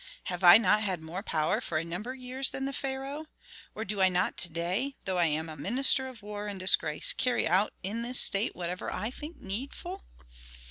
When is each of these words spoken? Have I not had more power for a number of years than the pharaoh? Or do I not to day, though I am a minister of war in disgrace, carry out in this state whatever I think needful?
Have 0.23 0.43
I 0.43 0.57
not 0.57 0.81
had 0.81 0.99
more 0.99 1.21
power 1.21 1.61
for 1.61 1.77
a 1.77 1.83
number 1.83 2.13
of 2.13 2.17
years 2.17 2.49
than 2.49 2.65
the 2.65 2.73
pharaoh? 2.73 3.27
Or 3.75 3.85
do 3.85 4.01
I 4.01 4.09
not 4.09 4.35
to 4.37 4.49
day, 4.49 4.95
though 5.05 5.19
I 5.19 5.25
am 5.27 5.47
a 5.47 5.55
minister 5.55 6.07
of 6.07 6.23
war 6.23 6.47
in 6.47 6.57
disgrace, 6.57 7.13
carry 7.13 7.47
out 7.47 7.71
in 7.83 8.01
this 8.01 8.19
state 8.19 8.55
whatever 8.55 8.91
I 8.91 9.11
think 9.11 9.39
needful? 9.41 10.03